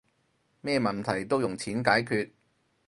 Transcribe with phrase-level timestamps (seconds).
[0.61, 2.31] 咩問題都用錢解決